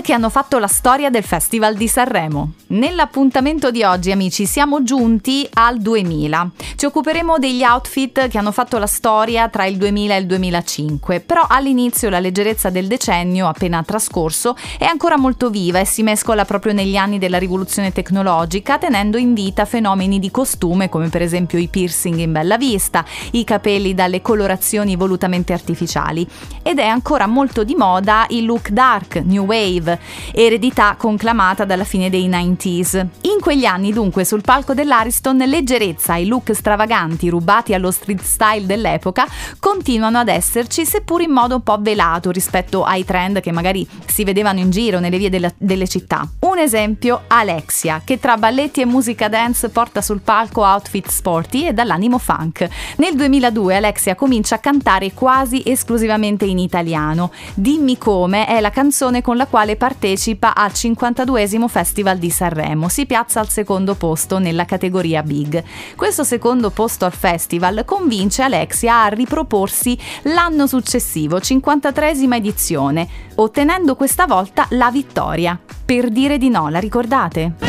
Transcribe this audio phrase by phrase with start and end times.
[0.00, 2.52] che hanno fatto la storia del Festival di Sanremo.
[2.68, 6.50] Nell'appuntamento di oggi, amici, siamo giunti al 2000.
[6.76, 11.20] Ci occuperemo degli outfit che hanno fatto la storia tra il 2000 e il 2005,
[11.20, 16.44] però all'inizio la leggerezza del decennio appena trascorso è ancora molto viva e si mescola
[16.44, 21.58] proprio negli anni della rivoluzione tecnologica, tenendo in vita fenomeni di costume come per esempio
[21.58, 26.28] i piercing in bella vista, i capelli dalle colorazioni volutamente artificiali.
[26.62, 29.87] Ed è ancora molto di moda il look dark, new wave,
[30.32, 33.06] eredità conclamata dalla fine dei 90s.
[33.38, 38.66] In quegli anni dunque sul palco dell'Ariston leggerezza e look stravaganti rubati allo street style
[38.66, 39.28] dell'epoca
[39.60, 44.24] continuano ad esserci seppur in modo un po' velato rispetto ai trend che magari si
[44.24, 46.28] vedevano in giro nelle vie delle, delle città.
[46.40, 51.72] Un esempio, Alexia, che tra balletti e musica dance porta sul palco outfit sporty e
[51.72, 52.68] dall'animo funk.
[52.96, 57.30] Nel 2002 Alexia comincia a cantare quasi esclusivamente in italiano.
[57.54, 62.88] Dimmi come è la canzone con la quale partecipa al 52 Festival di Sanremo.
[62.88, 65.62] Si piazza al secondo posto nella categoria Big.
[65.94, 74.26] Questo secondo posto al festival convince Alexia a riproporsi l'anno successivo, 53 edizione, ottenendo questa
[74.26, 75.58] volta la vittoria.
[75.84, 77.67] Per dire di no, la ricordate?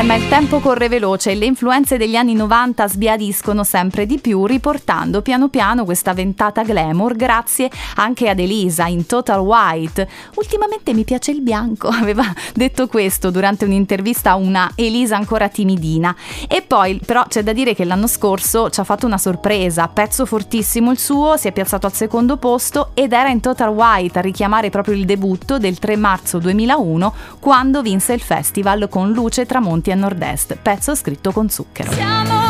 [0.00, 4.18] Eh, ma il tempo corre veloce e le influenze degli anni 90 sbiadiscono sempre di
[4.18, 10.08] più, riportando piano piano questa ventata glamour grazie anche ad Elisa in Total White.
[10.36, 16.16] Ultimamente mi piace il bianco, aveva detto questo durante un'intervista a una Elisa ancora timidina.
[16.48, 20.24] E poi, però, c'è da dire che l'anno scorso ci ha fatto una sorpresa, pezzo
[20.24, 24.22] fortissimo il suo, si è piazzato al secondo posto ed era in Total White a
[24.22, 29.88] richiamare proprio il debutto del 3 marzo 2001 quando vinse il festival con Luce Tramonti
[29.89, 31.92] Monti a nord-est, pezzo scritto con zucchero.
[31.92, 32.49] Siamo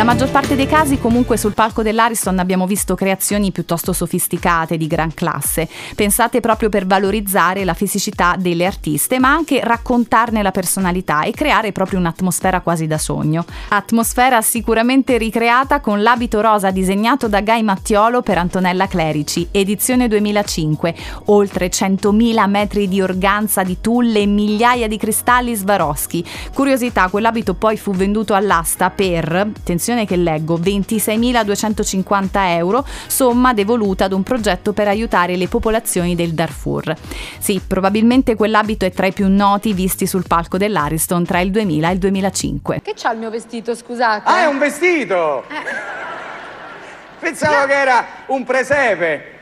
[0.00, 4.86] Nella maggior parte dei casi comunque sul palco dell'Ariston abbiamo visto creazioni piuttosto sofisticate di
[4.86, 11.24] gran classe, pensate proprio per valorizzare la fisicità delle artiste, ma anche raccontarne la personalità
[11.24, 13.44] e creare proprio un'atmosfera quasi da sogno.
[13.68, 20.94] Atmosfera sicuramente ricreata con l'abito rosa disegnato da Guy Mattiolo per Antonella Clerici, edizione 2005,
[21.26, 26.24] oltre 100.000 metri di organza di tulle e migliaia di cristalli Swarovski.
[26.54, 34.12] Curiosità, quell'abito poi fu venduto all'asta per, attenzione che leggo, 26.250 euro, somma devoluta ad
[34.12, 36.94] un progetto per aiutare le popolazioni del Darfur.
[37.38, 41.88] Sì, probabilmente quell'abito è tra i più noti visti sul palco dell'Ariston tra il 2000
[41.88, 42.80] e il 2005.
[42.82, 44.28] Che c'ha il mio vestito, scusate?
[44.28, 45.44] Ah, è un vestito!
[45.48, 45.98] Eh.
[47.18, 49.38] Pensavo che era un presepe.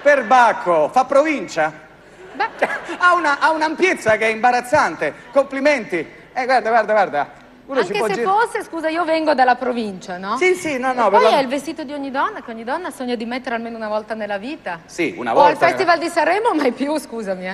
[0.00, 1.72] Per Bacco, fa provincia?
[2.34, 2.68] Beh.
[2.98, 5.12] Ha, una, ha un'ampiezza che è imbarazzante.
[5.32, 5.96] Complimenti.
[6.32, 7.32] Eh, guarda, guarda, guarda.
[7.66, 8.30] Uno Anche se gira...
[8.30, 10.36] fosse, scusa, io vengo dalla provincia, no?
[10.36, 11.06] Sì, sì, no, no.
[11.06, 11.38] E poi la...
[11.38, 14.12] è il vestito di ogni donna, che ogni donna sogna di mettere almeno una volta
[14.12, 14.80] nella vita.
[14.84, 15.48] Sì, una volta.
[15.48, 17.52] O al Festival di Sanremo, mai più, scusami, eh.